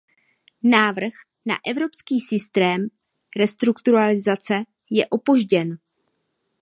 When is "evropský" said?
1.65-2.19